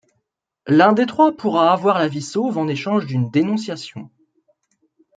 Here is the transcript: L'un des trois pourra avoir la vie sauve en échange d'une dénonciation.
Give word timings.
L'un 0.65 0.93
des 0.93 1.05
trois 1.05 1.31
pourra 1.37 1.71
avoir 1.71 1.99
la 1.99 2.07
vie 2.07 2.23
sauve 2.23 2.57
en 2.57 2.67
échange 2.67 3.05
d'une 3.05 3.29
dénonciation. 3.29 4.09